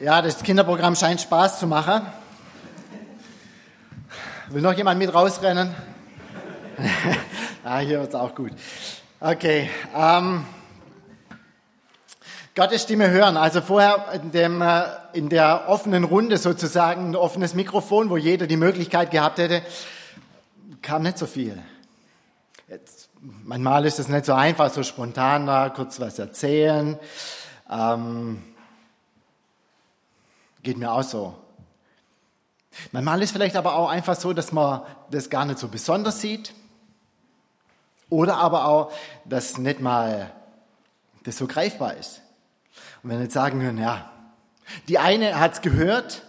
[0.00, 2.06] Ja, das Kinderprogramm scheint Spaß zu machen.
[4.48, 5.74] Will noch jemand mit rausrennen?
[7.64, 8.52] ah, hier wird's auch gut.
[9.18, 9.68] Okay.
[9.96, 10.46] Ähm,
[12.54, 13.36] Gottes Stimme hören.
[13.36, 14.84] Also vorher in, dem, äh,
[15.14, 19.62] in der offenen Runde sozusagen, ein offenes Mikrofon, wo jeder die Möglichkeit gehabt hätte,
[20.80, 21.60] kam nicht so viel.
[22.68, 27.00] Jetzt, manchmal ist es nicht so einfach, so spontan da kurz was erzählen.
[27.68, 28.44] Ähm,
[30.62, 31.36] Geht mir auch so.
[32.92, 36.54] Manchmal ist vielleicht aber auch einfach so, dass man das gar nicht so besonders sieht.
[38.10, 38.92] Oder aber auch,
[39.24, 40.32] dass nicht mal
[41.24, 42.22] das so greifbar ist.
[43.02, 44.10] Und wenn wir jetzt sagen können, ja,
[44.88, 46.22] die eine hat es gehört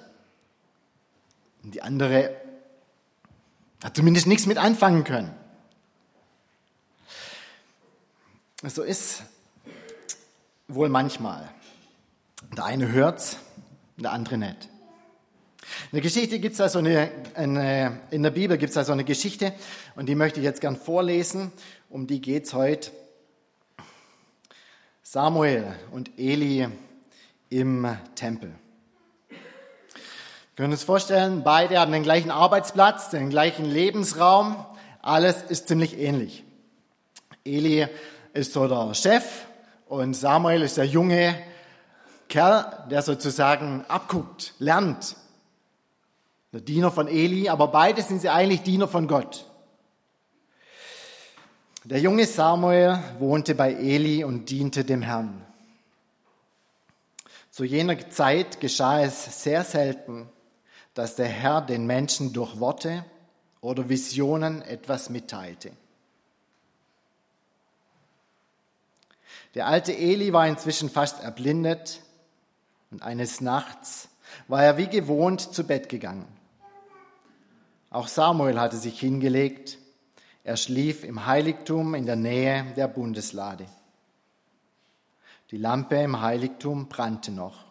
[1.63, 2.35] und die andere
[3.83, 5.33] hat zumindest nichts mit anfangen können.
[8.63, 9.23] So ist
[10.67, 11.49] wohl manchmal.
[12.55, 13.48] Der eine hört's und
[14.03, 14.69] der andere nicht.
[15.91, 19.03] In der Geschichte gibt es also eine, eine, in der Bibel gibt es also eine
[19.03, 19.53] Geschichte
[19.95, 21.51] und die möchte ich jetzt gern vorlesen.
[21.89, 22.91] Um die geht es heute.
[25.03, 26.67] Samuel und Eli
[27.49, 28.53] im Tempel.
[29.29, 29.37] Wir
[30.55, 34.65] können uns vorstellen, beide haben den gleichen Arbeitsplatz, den gleichen Lebensraum.
[35.01, 36.43] Alles ist ziemlich ähnlich.
[37.45, 37.87] Eli
[38.33, 39.45] ist so der Chef
[39.87, 41.35] und Samuel ist der junge
[42.29, 45.15] Kerl, der sozusagen abguckt, lernt.
[46.53, 49.45] Der Diener von Eli, aber beide sind sie eigentlich Diener von Gott.
[51.83, 55.43] Der junge Samuel wohnte bei Eli und diente dem Herrn.
[57.49, 60.29] Zu jener Zeit geschah es sehr selten,
[60.93, 63.05] dass der Herr den Menschen durch Worte
[63.59, 65.71] oder Visionen etwas mitteilte.
[69.55, 72.01] Der alte Eli war inzwischen fast erblindet
[72.91, 74.09] und eines Nachts
[74.47, 76.27] war er wie gewohnt zu Bett gegangen.
[77.89, 79.77] Auch Samuel hatte sich hingelegt.
[80.43, 83.65] Er schlief im Heiligtum in der Nähe der Bundeslade.
[85.51, 87.65] Die Lampe im Heiligtum brannte noch.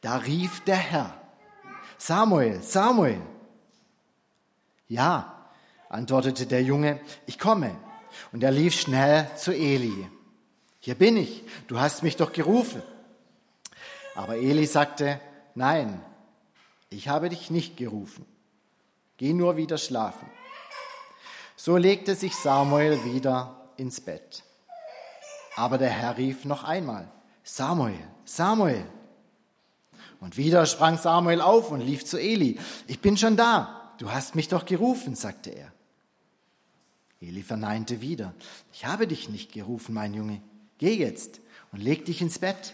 [0.00, 1.14] Da rief der Herr,
[1.98, 3.20] Samuel, Samuel.
[4.88, 5.50] Ja,
[5.88, 7.76] antwortete der Junge, ich komme.
[8.32, 10.08] Und er lief schnell zu Eli.
[10.80, 12.82] Hier bin ich, du hast mich doch gerufen.
[14.16, 15.20] Aber Eli sagte,
[15.54, 16.00] nein,
[16.88, 18.24] ich habe dich nicht gerufen.
[19.18, 20.28] Geh nur wieder schlafen.
[21.54, 24.42] So legte sich Samuel wieder ins Bett.
[25.54, 27.10] Aber der Herr rief noch einmal,
[27.44, 28.86] Samuel, Samuel.
[30.20, 32.58] Und wieder sprang Samuel auf und lief zu Eli.
[32.86, 33.92] Ich bin schon da.
[33.98, 35.72] Du hast mich doch gerufen, sagte er.
[37.20, 38.34] Eli verneinte wieder.
[38.72, 40.40] Ich habe dich nicht gerufen, mein Junge.
[40.78, 41.40] Geh jetzt
[41.72, 42.72] und leg dich ins Bett.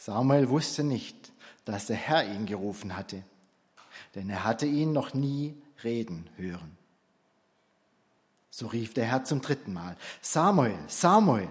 [0.00, 1.30] Samuel wusste nicht,
[1.66, 3.22] dass der Herr ihn gerufen hatte,
[4.14, 6.78] denn er hatte ihn noch nie reden hören.
[8.50, 11.50] So rief der Herr zum dritten Mal, Samuel, Samuel.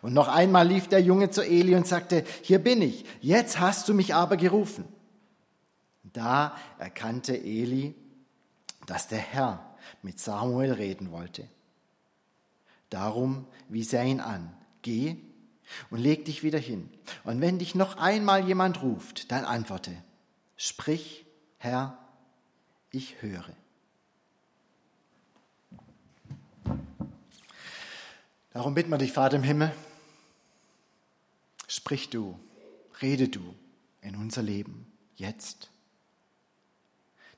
[0.00, 3.88] Und noch einmal lief der Junge zu Eli und sagte, hier bin ich, jetzt hast
[3.88, 4.84] du mich aber gerufen.
[6.04, 7.96] Da erkannte Eli,
[8.86, 11.48] dass der Herr mit Samuel reden wollte.
[12.90, 15.16] Darum wies er ihn an, geh
[15.90, 16.90] und leg dich wieder hin.
[17.24, 19.92] Und wenn dich noch einmal jemand ruft, dann antworte,
[20.56, 21.24] sprich,
[21.58, 21.98] Herr,
[22.90, 23.54] ich höre.
[28.50, 29.74] Darum bitten wir dich, Vater im Himmel,
[31.66, 32.38] sprich du,
[33.00, 33.54] rede du
[34.02, 35.70] in unser Leben jetzt.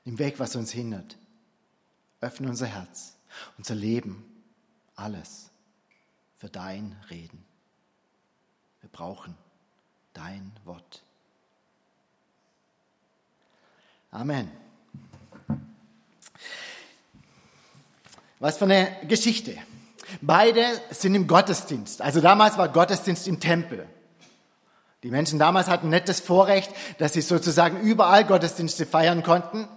[0.03, 1.17] Nimm weg, was uns hindert.
[2.21, 3.15] Öffne unser Herz,
[3.57, 4.25] unser Leben,
[4.95, 5.51] alles
[6.37, 7.43] für dein Reden.
[8.85, 9.35] Wir brauchen
[10.13, 11.01] dein Wort.
[14.11, 14.51] Amen.
[18.37, 19.57] Was für eine Geschichte.
[20.21, 22.03] Beide sind im Gottesdienst.
[22.03, 23.87] Also damals war Gottesdienst im Tempel.
[25.01, 29.67] Die Menschen damals hatten nicht das Vorrecht, dass sie sozusagen überall Gottesdienste feiern konnten.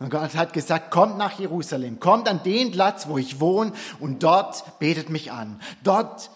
[0.00, 4.24] Und Gott hat gesagt, kommt nach Jerusalem, kommt an den Platz, wo ich wohne und
[4.24, 5.60] dort betet mich an.
[5.84, 6.30] Dort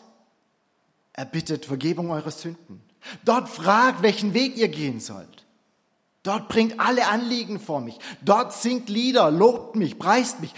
[1.13, 2.83] er bittet Vergebung eurer Sünden.
[3.25, 5.47] Dort fragt, welchen Weg ihr gehen sollt.
[6.23, 7.99] Dort bringt alle Anliegen vor mich.
[8.23, 10.53] Dort singt Lieder, lobt mich, preist mich.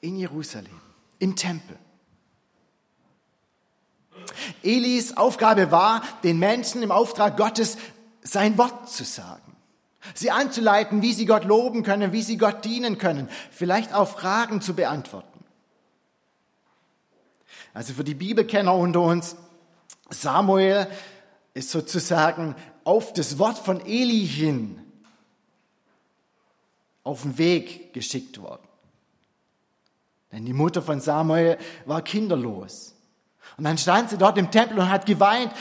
[0.00, 0.80] In Jerusalem,
[1.18, 1.78] im Tempel.
[4.62, 7.78] Elis Aufgabe war, den Menschen im Auftrag Gottes
[8.22, 9.56] sein Wort zu sagen.
[10.14, 13.28] Sie anzuleiten, wie sie Gott loben können, wie sie Gott dienen können.
[13.50, 15.44] Vielleicht auch Fragen zu beantworten.
[17.74, 19.36] Also für die Bibelkenner unter uns,
[20.10, 20.86] Samuel
[21.54, 22.54] ist sozusagen
[22.84, 24.80] auf das Wort von Eli hin
[27.02, 28.66] auf den Weg geschickt worden.
[30.32, 32.94] Denn die Mutter von Samuel war kinderlos.
[33.56, 35.52] Und dann stand sie dort im Tempel und hat geweint.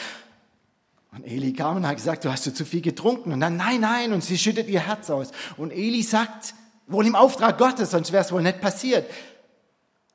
[1.11, 3.33] Und Eli kam und hat gesagt, du hast du zu viel getrunken.
[3.33, 4.13] Und dann, nein, nein.
[4.13, 5.31] Und sie schüttet ihr Herz aus.
[5.57, 6.53] Und Eli sagt,
[6.85, 9.09] wohl im Auftrag Gottes, sonst wäre es wohl nicht passiert.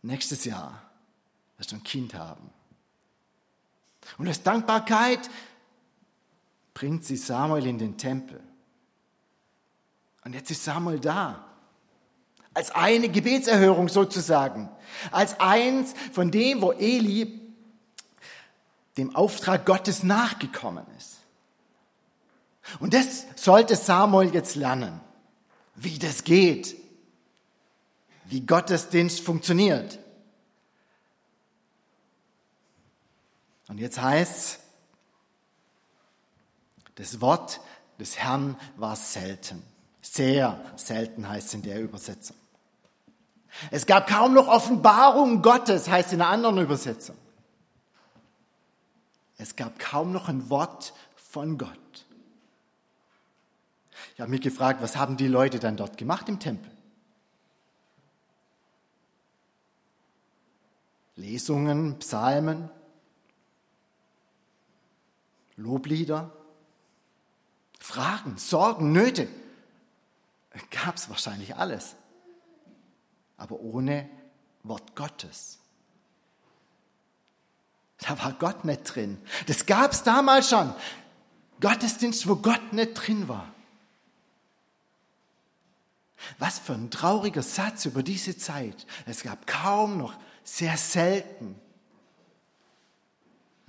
[0.03, 0.83] Nächstes Jahr
[1.57, 2.51] wirst du ein Kind haben.
[4.19, 5.31] Und aus Dankbarkeit
[6.73, 8.41] bringt sie Samuel in den Tempel.
[10.25, 11.45] Und jetzt ist Samuel da.
[12.53, 14.69] Als eine Gebetserhörung sozusagen.
[15.11, 17.41] Als eins von dem, wo Eli
[18.97, 21.19] dem Auftrag Gottes nachgekommen ist.
[22.81, 25.01] Und das sollte Samuel jetzt lernen,
[25.75, 26.77] wie das geht,
[28.27, 29.99] wie Gottesdienst funktioniert.
[33.69, 34.61] Und jetzt heißt
[36.97, 37.61] das Wort
[37.99, 39.63] des Herrn war selten.
[40.01, 42.37] Sehr selten heißt es in der Übersetzung.
[43.71, 47.17] Es gab kaum noch Offenbarung Gottes, heißt in einer anderen Übersetzung.
[49.39, 51.71] Es gab kaum noch ein Wort von Gott.
[54.15, 56.71] Ich habe mich gefragt, was haben die Leute dann dort gemacht im Tempel?
[61.17, 62.71] Lesungen, Psalmen,
[65.57, 66.33] Loblieder,
[67.79, 69.29] Fragen, Sorgen, Nöte.
[70.71, 71.97] Gab es wahrscheinlich alles
[73.37, 74.09] aber ohne
[74.63, 75.59] Wort Gottes.
[77.99, 79.19] Da war Gott nicht drin.
[79.47, 80.75] Das gab es damals schon.
[81.61, 83.53] Gottesdienst, wo Gott nicht drin war.
[86.39, 88.87] Was für ein trauriger Satz über diese Zeit.
[89.07, 91.59] Es gab kaum noch, sehr selten,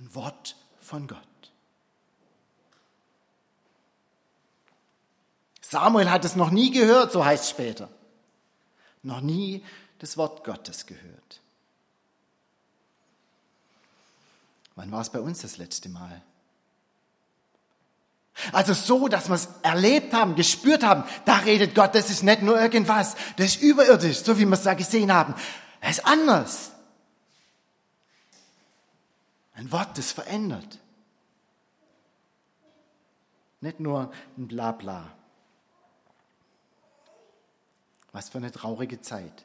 [0.00, 1.35] ein Wort von Gott.
[5.70, 7.88] Samuel hat es noch nie gehört, so heißt es später
[9.06, 9.64] noch nie
[9.98, 11.40] das Wort Gottes gehört.
[14.74, 16.22] Wann war es bei uns das letzte Mal?
[18.52, 22.42] Also so, dass wir es erlebt haben, gespürt haben, da redet Gott, das ist nicht
[22.42, 25.34] nur irgendwas, das ist überirdisch, so wie wir es da gesehen haben.
[25.80, 26.72] Es ist anders.
[29.54, 30.78] Ein Wort, das verändert.
[33.62, 35.15] Nicht nur ein Blabla.
[38.16, 39.44] Was für eine traurige Zeit.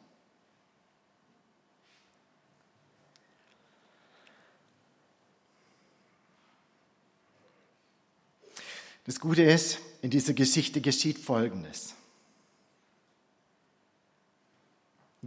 [9.05, 11.95] Das Gute ist, in dieser Geschichte geschieht Folgendes.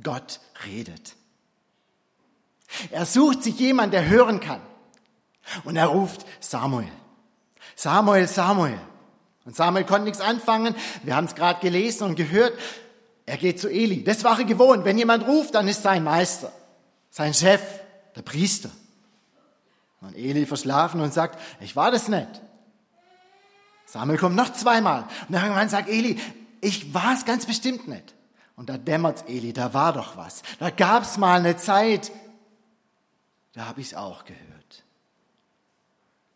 [0.02, 1.14] Gott redet.
[2.93, 4.62] Er sucht sich jemand, der hören kann.
[5.64, 6.90] Und er ruft Samuel.
[7.76, 8.81] Samuel, Samuel.
[9.44, 10.75] Und Samuel konnte nichts anfangen.
[11.02, 12.58] Wir haben es gerade gelesen und gehört.
[13.26, 14.05] Er geht zu Eli.
[14.05, 14.85] Das war er gewohnt.
[14.85, 16.53] Wenn jemand ruft, dann ist sein Meister,
[17.11, 17.62] sein Chef,
[18.15, 18.71] der Priester.
[20.00, 22.29] Und Eli verschlafen und sagt, ich war das nicht.
[23.87, 25.09] Samuel kommt noch zweimal.
[25.29, 26.21] Und irgendwann sagt Eli,
[26.61, 28.15] ich war es ganz bestimmt nicht.
[28.56, 30.43] Und da dämmert Eli, da war doch was.
[30.59, 32.12] Da gab es mal eine Zeit,
[33.53, 34.85] da habe ich es auch gehört.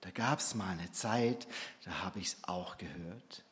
[0.01, 1.47] Da gab es mal eine Zeit,
[1.85, 3.45] da habe ich es auch gehört.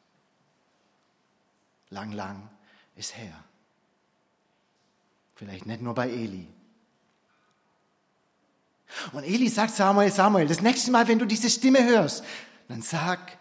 [1.90, 2.48] Lang, lang
[2.96, 3.44] ist her.
[5.34, 6.48] Vielleicht nicht nur bei Eli.
[9.12, 12.24] Und Eli sagt Samuel, Samuel, das nächste Mal, wenn du diese Stimme hörst,
[12.68, 13.36] dann sag,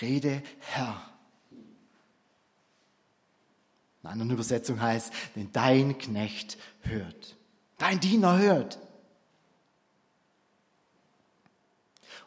[0.00, 1.02] rede Herr.
[1.50, 1.58] In
[4.02, 7.36] einer anderen Übersetzung heißt, denn dein Knecht hört.
[7.78, 8.78] Dein Diener hört.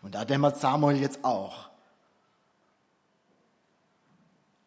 [0.02, 1.71] Und da dämmert Samuel jetzt auch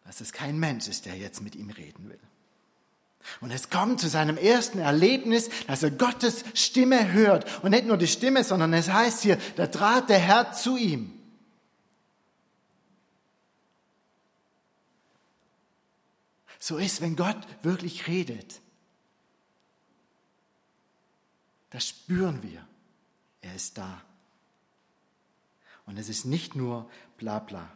[0.05, 2.21] dass es kein Mensch ist, der jetzt mit ihm reden will.
[3.41, 7.65] Und es kommt zu seinem ersten Erlebnis, dass er Gottes Stimme hört.
[7.65, 11.11] Und nicht nur die Stimme, sondern es heißt hier, da trat der Herr zu ihm.
[16.59, 18.61] So ist, wenn Gott wirklich redet.
[21.71, 22.67] Das spüren wir.
[23.41, 24.03] Er ist da.
[25.87, 27.71] Und es ist nicht nur bla bla.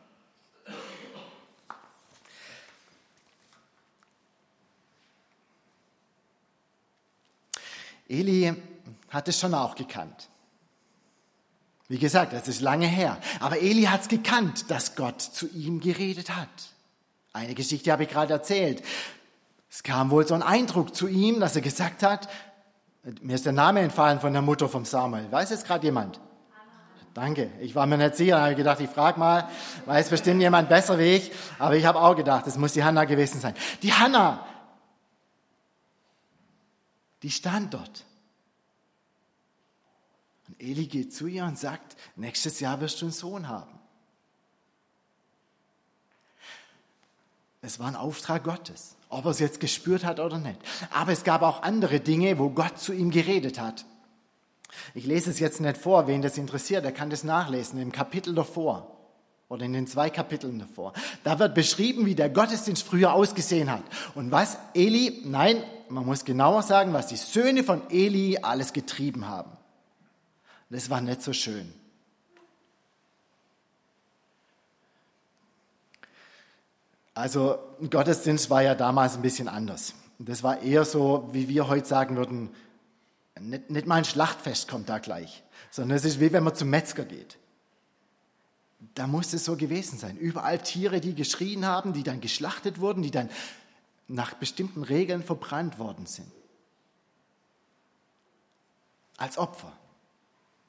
[8.08, 8.54] Eli
[9.10, 10.28] hat es schon auch gekannt.
[11.88, 13.18] Wie gesagt, das ist lange her.
[13.40, 16.48] Aber Eli hat es gekannt, dass Gott zu ihm geredet hat.
[17.32, 18.82] Eine Geschichte habe ich gerade erzählt.
[19.70, 22.28] Es kam wohl so ein Eindruck zu ihm, dass er gesagt hat,
[23.22, 25.30] mir ist der Name entfallen von der Mutter vom Samuel.
[25.30, 26.20] Weiß jetzt gerade jemand?
[27.18, 27.50] danke.
[27.60, 29.48] Ich war mir nicht sicher, habe gedacht, ich frage mal,
[29.86, 33.04] weiß bestimmt jemand besser wie ich, aber ich habe auch gedacht, es muss die Hanna
[33.04, 33.54] gewesen sein.
[33.82, 34.46] Die Hanna,
[37.22, 38.04] die stand dort.
[40.48, 43.78] Und Eli geht zu ihr und sagt, nächstes Jahr wirst du einen Sohn haben.
[47.60, 50.58] Es war ein Auftrag Gottes, ob er es jetzt gespürt hat oder nicht.
[50.90, 53.84] Aber es gab auch andere Dinge, wo Gott zu ihm geredet hat.
[54.94, 58.34] Ich lese es jetzt nicht vor, wen das interessiert, der kann das nachlesen im Kapitel
[58.34, 58.96] davor
[59.48, 60.92] oder in den zwei Kapiteln davor.
[61.24, 63.82] Da wird beschrieben, wie der Gottesdienst früher ausgesehen hat
[64.14, 69.26] und was Eli, nein, man muss genauer sagen, was die Söhne von Eli alles getrieben
[69.28, 69.50] haben.
[70.70, 71.72] Das war nicht so schön.
[77.14, 77.58] Also
[77.90, 79.94] Gottesdienst war ja damals ein bisschen anders.
[80.20, 82.50] Das war eher so, wie wir heute sagen würden,
[83.40, 86.70] nicht, nicht mal ein Schlachtfest kommt da gleich, sondern es ist wie wenn man zum
[86.70, 87.38] Metzger geht.
[88.94, 90.16] Da muss es so gewesen sein.
[90.16, 93.28] Überall Tiere, die geschrien haben, die dann geschlachtet wurden, die dann
[94.08, 96.30] nach bestimmten Regeln verbrannt worden sind.
[99.18, 99.72] Als Opfer.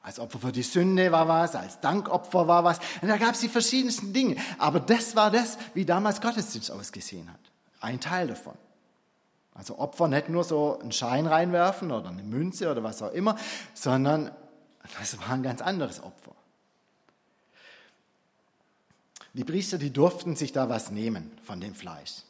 [0.02, 2.80] Als Opfer für die Sünde war was, als Dankopfer war was.
[3.02, 4.38] Und da gab es die verschiedensten Dinge.
[4.58, 7.40] Aber das war das, wie damals Gottesdienst ausgesehen hat.
[7.80, 8.58] Ein Teil davon.
[9.54, 13.38] Also Opfer nicht nur so einen Schein reinwerfen oder eine Münze oder was auch immer,
[13.74, 14.32] sondern
[14.98, 16.34] das war ein ganz anderes Opfer.
[19.34, 22.24] Die Priester, die durften sich da was nehmen von dem Fleisch.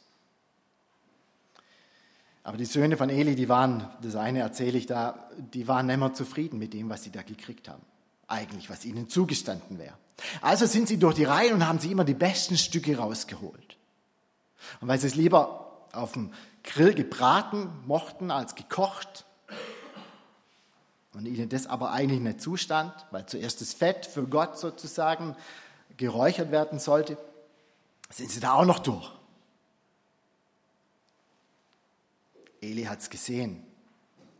[2.50, 6.00] Aber die Söhne von Eli, die waren, das eine erzähle ich da, die waren nicht
[6.00, 7.80] mehr zufrieden mit dem, was sie da gekriegt haben.
[8.26, 9.94] Eigentlich, was ihnen zugestanden wäre.
[10.40, 13.76] Also sind sie durch die Reihen und haben sie immer die besten Stücke rausgeholt.
[14.80, 16.32] Und weil sie es lieber auf dem
[16.64, 19.26] Grill gebraten mochten als gekocht
[21.14, 25.36] und ihnen das aber eigentlich nicht zustand, weil zuerst das Fett für Gott sozusagen
[25.98, 27.16] geräuchert werden sollte,
[28.08, 29.19] sind sie da auch noch durch.
[32.60, 33.62] Eli hat es gesehen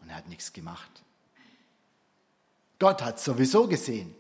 [0.02, 0.90] und er hat nichts gemacht.
[2.78, 4.14] Gott hat es sowieso gesehen.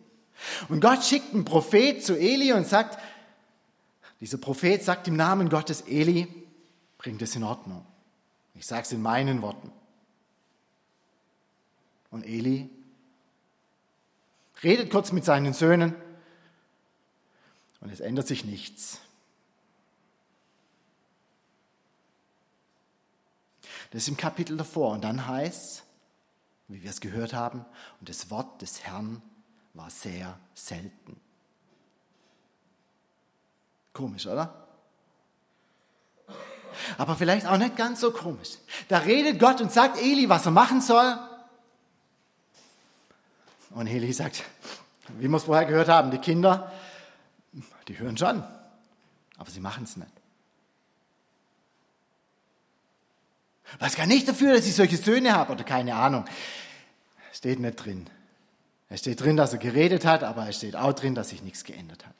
[0.68, 2.98] Und Gott schickt einen Prophet zu Eli und sagt,
[4.20, 6.28] dieser Prophet sagt im Namen Gottes, Eli,
[6.98, 7.84] bringt es in Ordnung.
[8.54, 9.72] Ich sage es in meinen Worten.
[12.10, 12.68] Und Eli
[14.62, 15.94] redet kurz mit seinen Söhnen
[17.80, 19.00] und es ändert sich nichts.
[23.90, 24.92] Das ist im Kapitel davor.
[24.92, 25.82] Und dann heißt es,
[26.68, 27.64] wie wir es gehört haben,
[27.98, 29.20] und das Wort des Herrn
[29.74, 31.20] war sehr selten.
[33.92, 34.68] Komisch, oder?
[36.96, 38.58] Aber vielleicht auch nicht ganz so komisch.
[38.88, 41.18] Da redet Gott und sagt Eli, was er machen soll.
[43.70, 44.44] Und Eli sagt,
[45.18, 46.72] wie wir es vorher gehört haben, die Kinder,
[47.88, 48.42] die hören schon,
[49.36, 50.19] aber sie machen es nicht.
[53.78, 56.24] Was kann ich dafür, dass ich solche Söhne habe oder keine Ahnung?
[57.32, 58.08] Steht nicht drin.
[58.88, 61.64] Es steht drin, dass er geredet hat, aber es steht auch drin, dass sich nichts
[61.64, 62.14] geändert hat.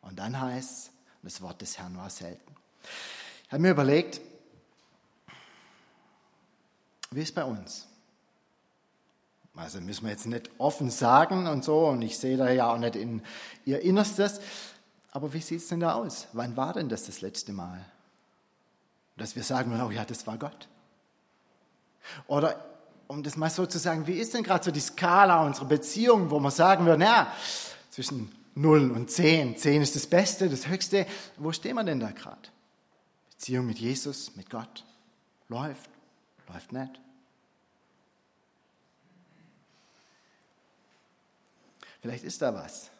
[0.00, 0.90] Und dann heißt es,
[1.22, 2.56] das Wort des Herrn war selten.
[3.46, 4.20] Ich habe mir überlegt,
[7.10, 7.86] wie ist es bei uns?
[9.56, 12.78] Also müssen wir jetzt nicht offen sagen und so, und ich sehe da ja auch
[12.78, 13.22] nicht in
[13.64, 14.40] ihr Innerstes,
[15.12, 16.26] aber wie sieht es denn da aus?
[16.32, 17.84] Wann war denn das das letzte Mal?
[19.16, 20.68] Dass wir sagen, oh ja, das war Gott.
[22.26, 22.64] Oder
[23.06, 26.30] um das mal so zu sagen, wie ist denn gerade so die Skala unserer Beziehung,
[26.30, 27.32] wo man sagen würde, naja,
[27.90, 31.06] zwischen 0 und 10, 10 ist das Beste, das Höchste,
[31.36, 32.48] wo stehen wir denn da gerade?
[33.30, 34.84] Beziehung mit Jesus, mit Gott,
[35.48, 35.90] läuft,
[36.48, 37.00] läuft nicht.
[42.00, 42.90] Vielleicht ist da was,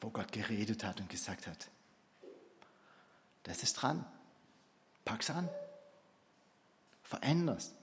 [0.00, 1.68] wo Gott geredet hat und gesagt hat,
[3.42, 4.04] das ist dran.
[5.08, 5.48] Pack's an.
[7.02, 7.74] Veränderst.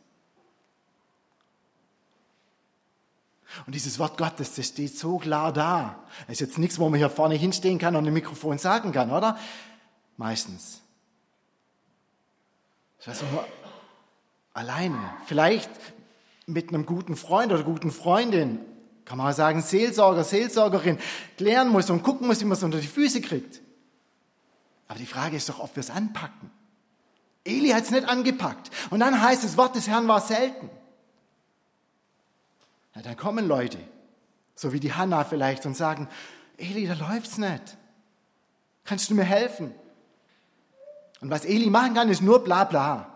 [3.66, 6.04] Und dieses Wort Gottes, das steht so klar da.
[6.28, 9.12] Es ist jetzt nichts, wo man hier vorne hinstehen kann und ein Mikrofon sagen kann,
[9.12, 9.40] oder?
[10.18, 10.82] Meistens.
[13.00, 13.48] Das heißt nur
[14.54, 15.00] alleine.
[15.26, 15.70] Vielleicht
[16.46, 18.60] mit einem guten Freund oder guten Freundin,
[19.04, 21.00] kann man sagen, Seelsorger, Seelsorgerin,
[21.38, 23.62] klären muss und gucken muss, wie man es unter die Füße kriegt.
[24.88, 26.52] Aber die Frage ist doch, ob wir es anpacken.
[27.46, 28.72] Eli hat es nicht angepackt.
[28.90, 30.70] Und dann heißt es, Wort des Herrn war selten.
[32.96, 33.78] Ja, dann kommen Leute,
[34.56, 36.10] so wie die Hanna vielleicht, und sagen,
[36.58, 37.78] Eli, da läuft's nicht.
[38.84, 39.74] Kannst du mir helfen?
[41.22, 43.12] Und was Eli machen kann, ist nur bla bla.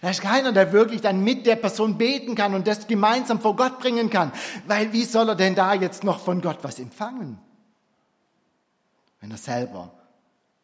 [0.00, 3.56] Da ist keiner, der wirklich dann mit der Person beten kann und das gemeinsam vor
[3.56, 4.32] Gott bringen kann.
[4.66, 7.38] Weil wie soll er denn da jetzt noch von Gott was empfangen?
[9.20, 9.92] Wenn er selber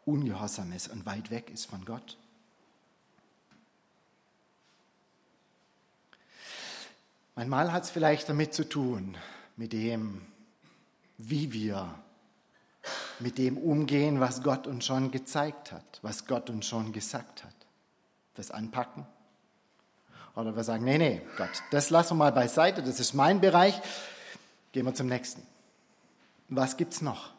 [0.04, 2.16] ungehorsam ist und weit weg ist von Gott.
[7.37, 9.16] Manchmal hat es vielleicht damit zu tun,
[9.57, 10.23] mit dem,
[11.16, 11.95] wie wir
[13.21, 17.54] mit dem umgehen, was Gott uns schon gezeigt hat, was Gott uns schon gesagt hat.
[18.35, 19.07] Das anpacken.
[20.35, 23.80] Oder wir sagen, nee, nee, Gott, das lassen wir mal beiseite, das ist mein Bereich.
[24.73, 25.42] Gehen wir zum nächsten.
[26.49, 27.33] Was gibt es noch?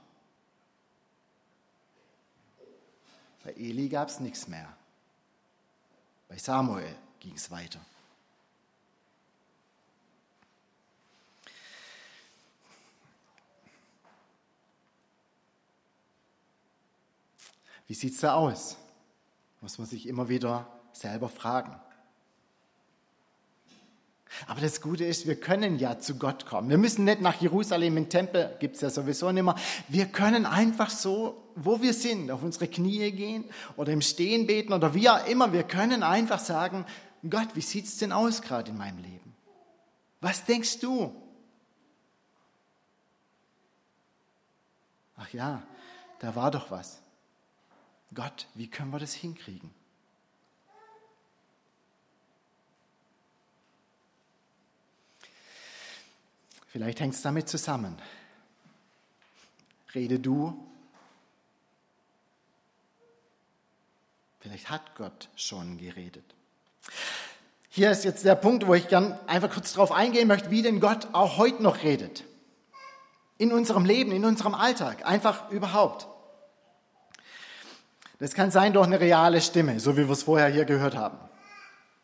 [3.44, 4.72] Bei Eli gab es nichts mehr.
[6.28, 7.80] Bei Samuel ging es weiter.
[17.88, 18.78] Wie sieht es da aus?
[19.60, 21.78] Muss man sich immer wieder selber fragen.
[24.48, 26.70] Aber das Gute ist, wir können ja zu Gott kommen.
[26.70, 29.56] Wir müssen nicht nach Jerusalem im Tempel, gibt es ja sowieso nicht mehr.
[29.88, 33.46] Wir können einfach so, wo wir sind, auf unsere Knie gehen
[33.76, 35.54] oder im Stehen beten oder wie auch immer.
[35.54, 36.86] Wir können einfach sagen,
[37.30, 39.36] Gott, wie sieht es denn aus gerade in meinem Leben?
[40.22, 41.14] Was denkst du?
[45.18, 45.62] Ach ja,
[46.20, 47.02] da war doch was.
[48.14, 49.72] Gott, wie können wir das hinkriegen?
[56.72, 57.98] Vielleicht hängt es damit zusammen.
[59.94, 60.58] Rede du.
[64.40, 66.24] Vielleicht hat Gott schon geredet.
[67.70, 70.80] Hier ist jetzt der Punkt, wo ich gern einfach kurz darauf eingehen möchte, wie denn
[70.80, 72.24] Gott auch heute noch redet.
[73.38, 76.08] In unserem Leben, in unserem Alltag, einfach überhaupt.
[78.20, 81.18] Das kann sein durch eine reale Stimme, so wie wir es vorher hier gehört haben.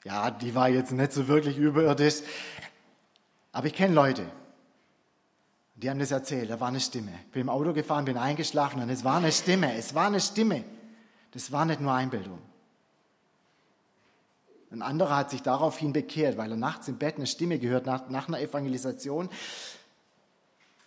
[0.03, 2.21] Ja, die war jetzt nicht so wirklich überirdisch,
[3.51, 4.25] aber ich kenne Leute,
[5.77, 7.11] die haben das erzählt, da war eine Stimme.
[7.31, 10.63] Bin im Auto gefahren, bin eingeschlafen und es war eine Stimme, es war eine Stimme.
[11.31, 12.39] Das war nicht nur Einbildung.
[14.71, 18.09] Ein anderer hat sich daraufhin bekehrt, weil er nachts im Bett eine Stimme gehört nach,
[18.09, 19.29] nach einer Evangelisation.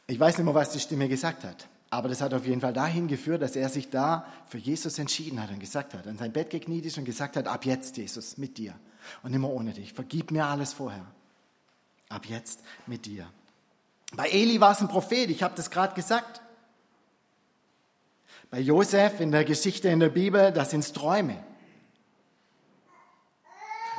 [0.07, 1.69] Ich weiß nicht mehr, was die Stimme gesagt hat.
[1.89, 5.41] Aber das hat auf jeden Fall dahin geführt, dass er sich da für Jesus entschieden
[5.43, 8.39] hat und gesagt hat, an sein Bett gekniet ist und gesagt hat, ab jetzt, Jesus,
[8.39, 8.75] mit dir
[9.23, 9.93] und immer ohne dich.
[9.93, 11.07] Vergib mir alles vorher.
[12.09, 13.29] Ab jetzt mit dir.
[14.17, 16.43] Bei Eli war es ein Prophet, ich habe das gerade gesagt.
[18.51, 21.43] Bei Josef in der Geschichte in der Bibel, das sind Träume.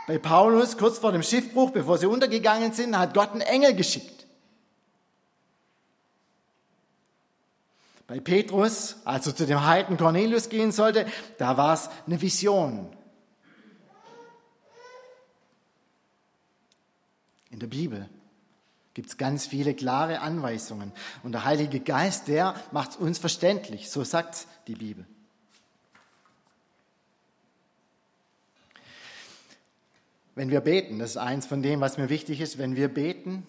[0.08, 4.26] Bei Paulus, kurz vor dem Schiffbruch, bevor sie untergegangen sind, hat Gott einen Engel geschickt.
[8.08, 11.06] Bei Petrus, als er zu dem Heiden Cornelius gehen sollte,
[11.38, 12.94] da war es eine Vision.
[17.52, 18.10] In der Bibel
[18.94, 20.92] gibt es ganz viele klare Anweisungen.
[21.24, 23.90] Und der Heilige Geist, der macht es uns verständlich.
[23.90, 25.06] So sagt die Bibel.
[30.36, 33.46] Wenn wir beten, das ist eins von dem, was mir wichtig ist, wenn wir beten,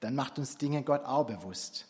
[0.00, 1.86] dann macht uns Dinge Gott auch bewusst.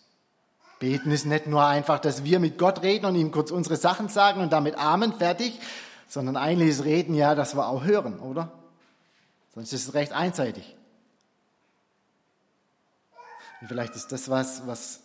[0.79, 4.09] Beten ist nicht nur einfach, dass wir mit Gott reden und ihm kurz unsere Sachen
[4.09, 5.59] sagen und damit Amen, fertig,
[6.07, 8.53] sondern eigentlich ist Reden ja, dass wir auch hören, oder?
[9.55, 10.77] Sonst ist es recht einseitig.
[13.61, 15.01] Und vielleicht ist das was, was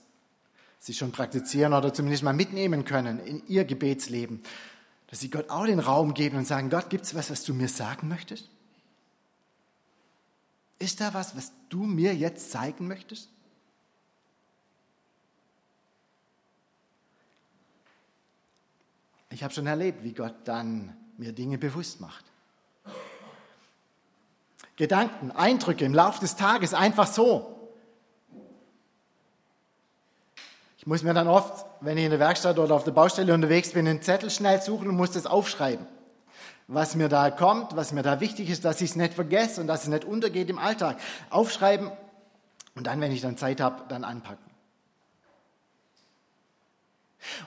[0.79, 4.43] Sie schon praktizieren oder zumindest mal mitnehmen können in Ihr Gebetsleben,
[5.07, 7.53] dass Sie Gott auch den Raum geben und sagen, Gott, gibt es was, was du
[7.53, 8.49] mir sagen möchtest?
[10.79, 13.29] Ist da was, was du mir jetzt zeigen möchtest?
[19.29, 22.25] Ich habe schon erlebt, wie Gott dann mir Dinge bewusst macht.
[24.75, 27.62] Gedanken, Eindrücke im Laufe des Tages einfach so.
[30.83, 33.71] Ich muss mir dann oft, wenn ich in der Werkstatt oder auf der Baustelle unterwegs
[33.71, 35.87] bin, einen Zettel schnell suchen und muss das aufschreiben.
[36.67, 39.67] Was mir da kommt, was mir da wichtig ist, dass ich es nicht vergesse und
[39.67, 40.99] dass es nicht untergeht im Alltag.
[41.29, 41.89] Aufschreiben
[42.75, 44.43] und dann, wenn ich dann Zeit habe, dann anpacken.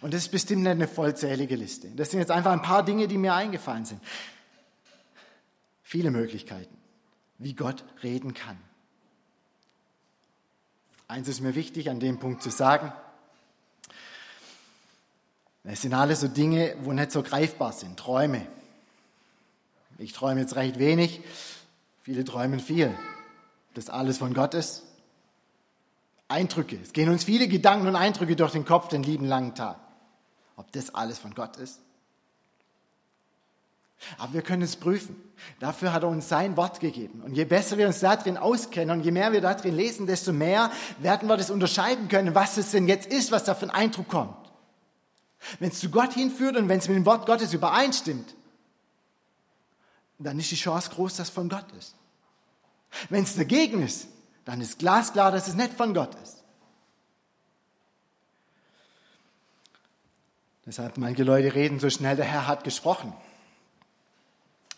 [0.01, 1.89] Und das ist bestimmt nicht eine vollzählige Liste.
[1.89, 4.01] Das sind jetzt einfach ein paar Dinge, die mir eingefallen sind.
[5.83, 6.75] Viele Möglichkeiten,
[7.37, 8.57] wie Gott reden kann.
[11.07, 12.95] Eins ist mir wichtig, an dem Punkt zu sagen.
[15.69, 17.99] Es sind alles so Dinge, wo nicht so greifbar sind.
[17.99, 18.47] Träume.
[19.99, 21.21] Ich träume jetzt recht wenig.
[22.03, 22.97] Viele träumen viel.
[23.75, 24.85] Das alles von Gott ist.
[26.29, 26.79] Eindrücke.
[26.83, 29.79] Es gehen uns viele Gedanken und Eindrücke durch den Kopf den lieben langen Tag.
[30.57, 31.81] Ob das alles von Gott ist?
[34.19, 35.17] Aber wir können es prüfen.
[35.59, 37.23] Dafür hat er uns sein Wort gegeben.
[37.23, 40.71] Und je besser wir uns darin auskennen und je mehr wir darin lesen, desto mehr
[40.99, 44.09] werden wir das unterscheiden können, was es denn jetzt ist, was da für ein Eindruck
[44.09, 44.46] kommt.
[45.59, 48.35] Wenn es zu Gott hinführt und wenn es mit dem Wort Gottes übereinstimmt,
[50.19, 51.95] dann ist die Chance groß, dass es von Gott ist.
[53.11, 54.09] Wenn es dagegen ist,
[54.45, 56.43] dann ist glasklar, dass es nicht von Gott ist.
[60.65, 63.13] Deshalb manche Leute reden so schnell, der Herr hat gesprochen.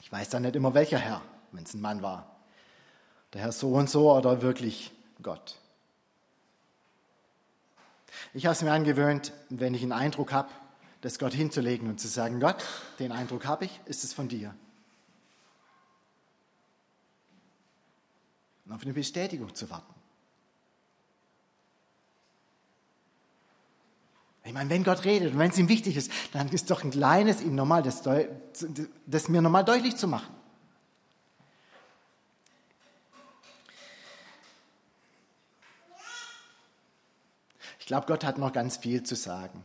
[0.02, 2.36] Ich weiß dann nicht immer, welcher Herr, wenn es ein Mann war.
[3.32, 4.92] Der Herr so und so oder wirklich
[5.22, 5.58] Gott.
[8.34, 10.48] Ich habe es mir angewöhnt, wenn ich einen Eindruck habe,
[11.00, 12.64] das Gott hinzulegen und zu sagen, Gott,
[12.98, 14.54] den Eindruck habe ich, ist es von dir.
[18.66, 19.94] Und auf eine Bestätigung zu warten.
[24.44, 26.90] Ich meine, wenn Gott redet und wenn es ihm wichtig ist, dann ist doch ein
[26.90, 28.02] kleines ihm normal, das,
[29.06, 30.34] das mir normal deutlich zu machen.
[37.88, 39.64] Glaube, Gott hat noch ganz viel zu sagen.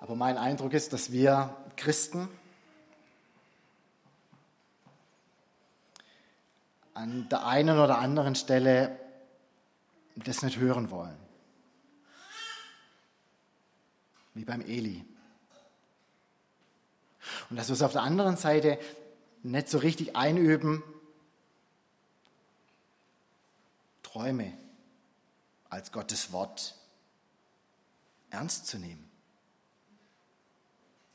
[0.00, 2.28] Aber mein Eindruck ist, dass wir Christen
[6.94, 8.98] an der einen oder anderen Stelle
[10.16, 11.18] das nicht hören wollen.
[14.32, 15.04] Wie beim Eli.
[17.50, 18.78] Und dass wir es auf der anderen Seite
[19.42, 20.82] nicht so richtig einüben,
[24.12, 24.52] Träume
[25.70, 26.74] als Gottes Wort
[28.28, 29.08] ernst zu nehmen.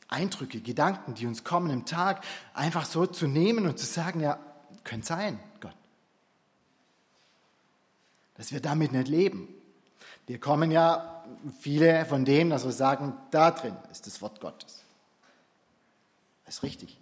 [0.07, 2.23] Eindrücke, Gedanken, die uns kommen im Tag,
[2.55, 4.39] einfach so zu nehmen und zu sagen, ja,
[4.83, 5.75] könnte sein, Gott.
[8.35, 9.47] Dass wir damit nicht leben.
[10.25, 11.23] Wir kommen ja
[11.59, 14.83] viele von dem, dass wir sagen, da drin ist das Wort Gottes.
[16.45, 16.99] Das ist richtig.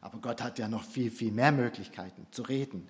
[0.00, 2.88] Aber Gott hat ja noch viel, viel mehr Möglichkeiten zu reden.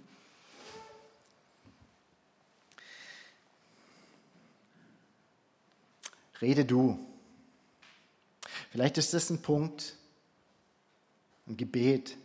[6.41, 6.99] Rede du.
[8.71, 9.95] Vielleicht ist das ein Punkt,
[11.47, 12.17] ein Gebet,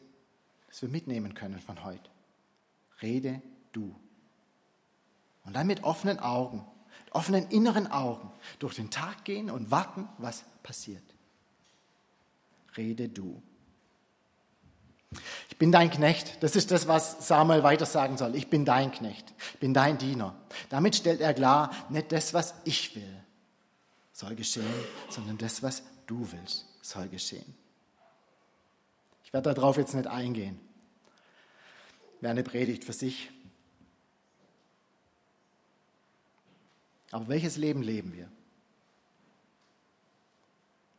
[0.67, 2.09] das wir mitnehmen können von heute.
[3.01, 3.95] Rede du.
[5.45, 6.65] Und dann mit offenen Augen,
[7.11, 11.03] offenen inneren Augen durch den Tag gehen und warten, was passiert.
[12.77, 13.41] Rede du.
[15.49, 16.41] Ich bin dein Knecht.
[16.41, 18.35] Das ist das, was Samuel weiter sagen soll.
[18.35, 19.33] Ich bin dein Knecht.
[19.53, 20.35] Ich bin dein Diener.
[20.69, 23.20] Damit stellt er klar, nicht das, was ich will,
[24.21, 24.71] soll geschehen,
[25.09, 27.55] sondern das, was du willst, soll geschehen.
[29.23, 30.59] Ich werde darauf jetzt nicht eingehen.
[32.19, 33.31] Wäre eine Predigt für sich.
[37.09, 38.31] Aber welches Leben leben wir?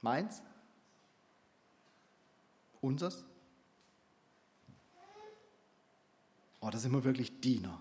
[0.01, 0.43] Meins?
[2.81, 3.25] Unseres?
[6.61, 7.81] Oder sind wir wirklich Diener?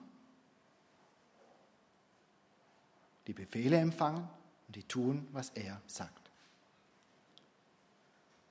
[3.26, 4.30] Die Befehle empfangen
[4.72, 6.32] und die tun, was er sagt.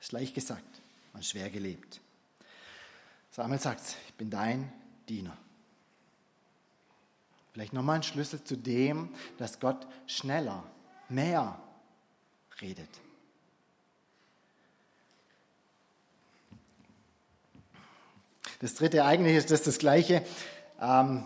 [0.02, 0.82] Ist leicht gesagt
[1.14, 1.98] und schwer gelebt.
[3.30, 4.70] Samuel sagt, ich bin dein
[5.08, 5.34] Diener.
[7.54, 10.62] Vielleicht nochmal ein Schlüssel zu dem, dass Gott schneller,
[11.08, 11.58] mehr
[12.60, 12.90] redet.
[18.58, 20.22] Das dritte eigentlich ist das, das Gleiche.
[20.82, 21.24] Ähm,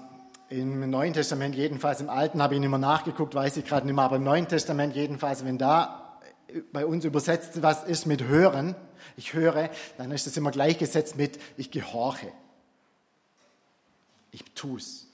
[0.50, 3.94] Im Neuen Testament jedenfalls, im Alten habe ich nicht mehr nachgeguckt, weiß ich gerade nicht
[3.94, 6.20] mehr, aber im Neuen Testament jedenfalls, wenn da
[6.72, 8.76] bei uns übersetzt, was ist mit hören,
[9.16, 12.30] ich höre, dann ist das immer gleichgesetzt mit ich gehorche.
[14.30, 15.06] Ich tue es.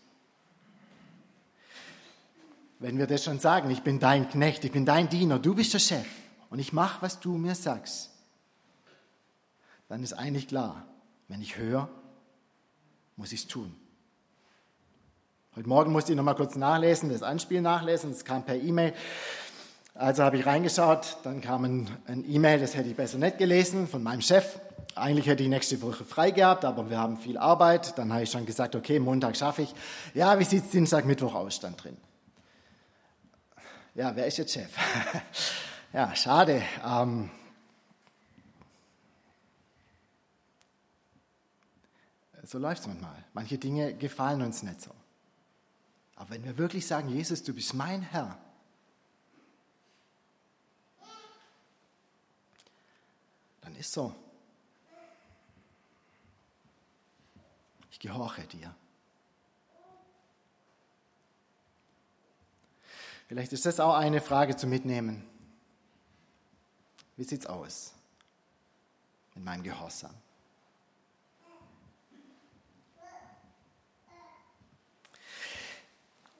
[2.79, 5.75] Wenn wir das schon sagen, ich bin dein Knecht, ich bin dein Diener, du bist
[5.75, 6.07] der Chef
[6.49, 8.11] und ich mache, was du mir sagst,
[9.89, 10.87] dann ist eigentlich klar,
[11.29, 11.89] wenn ich höre,
[13.17, 13.77] muss ich es tun.
[15.61, 18.95] Heute Morgen musste ich noch mal kurz nachlesen, das Anspiel nachlesen, es kam per E-Mail.
[19.93, 23.87] Also habe ich reingeschaut, dann kam ein, ein E-Mail, das hätte ich besser nicht gelesen,
[23.87, 24.59] von meinem Chef.
[24.95, 27.99] Eigentlich hätte ich nächste Woche frei gehabt, aber wir haben viel Arbeit.
[27.99, 29.75] Dann habe ich schon gesagt, okay, Montag schaffe ich.
[30.15, 31.99] Ja, wie sieht es Dienstag, Mittwoch aus, stand drin.
[33.95, 34.71] Ja, wer ist jetzt Chef?
[35.93, 36.63] ja, schade.
[36.83, 37.29] Ähm,
[42.45, 43.27] so läuft es manchmal.
[43.35, 44.93] Manche Dinge gefallen uns nicht so.
[46.31, 48.39] Wenn wir wirklich sagen, Jesus, du bist mein Herr,
[53.63, 54.15] dann ist so.
[57.91, 58.73] Ich gehorche dir.
[63.27, 65.29] Vielleicht ist das auch eine Frage zu mitnehmen.
[67.17, 67.93] Wie sieht's aus
[69.35, 70.15] mit meinem Gehorsam?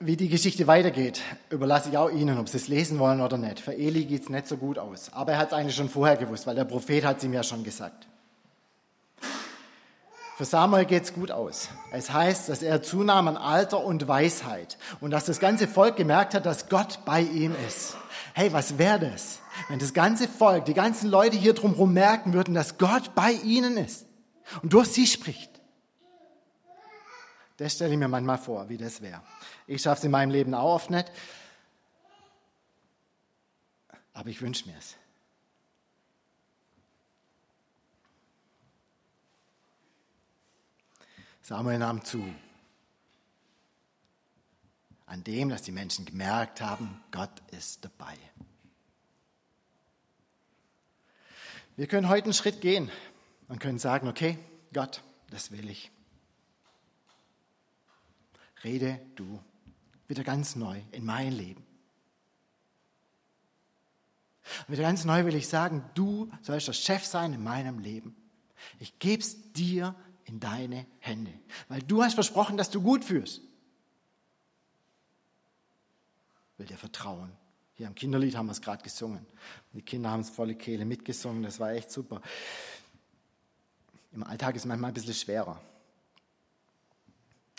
[0.03, 3.59] Wie die Geschichte weitergeht, überlasse ich auch Ihnen, ob Sie es lesen wollen oder nicht.
[3.59, 5.11] Für Eli geht es nicht so gut aus.
[5.13, 7.43] Aber er hat es eigentlich schon vorher gewusst, weil der Prophet hat es ihm ja
[7.43, 8.07] schon gesagt.
[10.37, 11.69] Für Samuel geht es gut aus.
[11.91, 16.33] Es heißt, dass er zunahm an Alter und Weisheit und dass das ganze Volk gemerkt
[16.33, 17.95] hat, dass Gott bei ihm ist.
[18.33, 19.37] Hey, was wäre das,
[19.69, 23.77] wenn das ganze Volk, die ganzen Leute hier drumherum merken würden, dass Gott bei ihnen
[23.77, 24.07] ist
[24.63, 25.50] und durch sie spricht?
[27.61, 29.21] Das stelle ich mir manchmal vor, wie das wäre.
[29.67, 31.11] Ich schaffe es in meinem Leben auch oft nicht,
[34.13, 34.97] aber ich wünsche mir es.
[41.43, 42.33] Samuel nahm zu.
[45.05, 48.17] An dem, dass die Menschen gemerkt haben, Gott ist dabei.
[51.75, 52.89] Wir können heute einen Schritt gehen
[53.49, 54.39] und können sagen, okay,
[54.73, 55.91] Gott, das will ich.
[58.63, 59.41] Rede du
[60.07, 61.65] wieder ganz neu in mein Leben.
[64.67, 68.15] Und wieder ganz neu will ich sagen, du sollst der Chef sein in meinem Leben.
[68.79, 69.95] Ich gebe es dir
[70.25, 71.33] in deine Hände,
[71.67, 73.41] weil du hast versprochen, dass du gut führst.
[76.57, 77.31] Will dir vertrauen.
[77.73, 79.25] Hier am Kinderlied haben wir es gerade gesungen.
[79.73, 82.21] Die Kinder haben es volle Kehle mitgesungen, das war echt super.
[84.11, 85.61] Im Alltag ist es manchmal ein bisschen schwerer.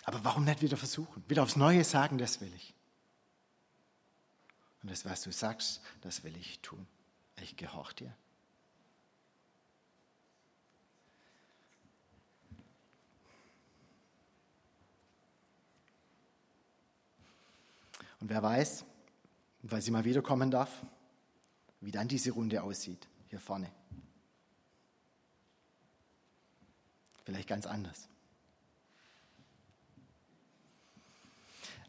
[0.03, 1.23] Aber warum nicht wieder versuchen?
[1.27, 2.73] Wieder aufs Neue sagen, das will ich.
[4.81, 6.85] Und das, was du sagst, das will ich tun.
[7.41, 8.15] Ich gehorche dir.
[18.19, 18.85] Und wer weiß,
[19.63, 20.85] weil sie mal wiederkommen darf,
[21.81, 23.69] wie dann diese Runde aussieht, hier vorne.
[27.25, 28.07] Vielleicht ganz anders.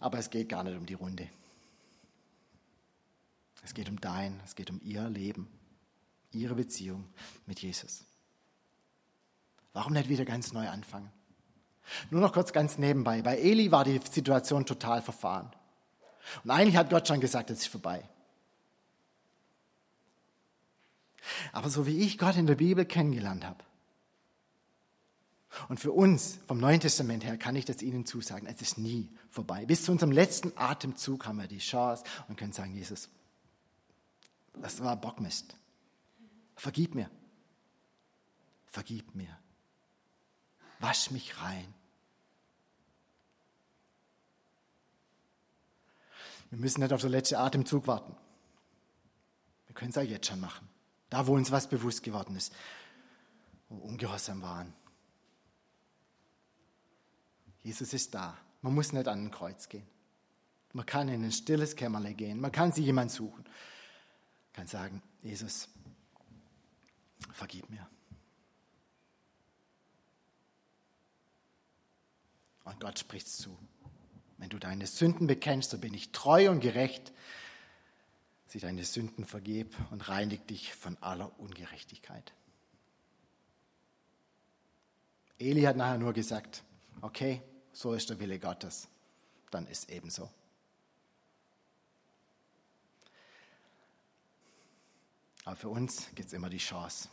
[0.04, 1.26] Aber es geht gar nicht um die Runde.
[3.62, 5.48] Es geht um dein, es geht um ihr Leben,
[6.30, 7.08] ihre Beziehung
[7.46, 8.04] mit Jesus.
[9.72, 11.10] Warum nicht wieder ganz neu anfangen?
[12.10, 13.22] Nur noch kurz ganz nebenbei.
[13.22, 15.50] Bei Eli war die Situation total verfahren.
[16.44, 18.06] Und eigentlich hat Gott schon gesagt, es ist vorbei.
[21.52, 23.64] Aber so wie ich Gott in der Bibel kennengelernt habe,
[25.68, 29.08] und für uns vom Neuen Testament her kann ich das Ihnen zusagen, es ist nie
[29.30, 29.66] vorbei.
[29.66, 33.08] Bis zu unserem letzten Atemzug haben wir die Chance und können sagen, Jesus,
[34.54, 35.56] das war Bockmist.
[36.56, 37.10] Vergib mir.
[38.66, 39.38] Vergib mir.
[40.80, 41.72] Wasch mich rein.
[46.50, 48.14] Wir müssen nicht auf den letzten Atemzug warten.
[49.66, 50.68] Wir können es auch jetzt schon machen.
[51.10, 52.52] Da, wo uns was bewusst geworden ist,
[53.68, 54.72] wo wir ungehorsam waren.
[57.64, 58.36] Jesus ist da.
[58.62, 59.86] Man muss nicht an ein Kreuz gehen.
[60.72, 62.40] Man kann in ein stilles Kämmerle gehen.
[62.40, 63.42] Man kann sich jemand suchen.
[63.42, 65.68] Man kann sagen, Jesus,
[67.32, 67.88] vergib mir.
[72.64, 73.56] Und Gott spricht zu.
[74.36, 77.12] Wenn du deine Sünden bekennst, so bin ich treu und gerecht,
[78.46, 82.32] sie deine Sünden vergeb und reinig dich von aller Ungerechtigkeit.
[85.38, 86.62] Eli hat nachher nur gesagt,
[87.00, 87.42] okay,
[87.74, 88.88] so ist der Wille Gottes,
[89.50, 90.30] dann ist ebenso.
[95.44, 97.08] Aber für uns gibt es immer die Chance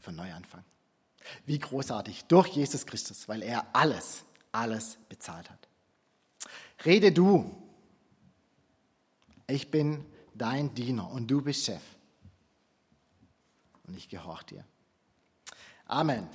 [0.00, 0.64] für einen Neuanfang.
[1.44, 5.68] Wie großartig, durch Jesus Christus, weil er alles, alles bezahlt hat.
[6.84, 7.54] Rede du.
[9.48, 11.82] Ich bin dein Diener und du bist Chef.
[13.86, 14.64] Und ich gehorche dir.
[15.86, 16.28] Amen.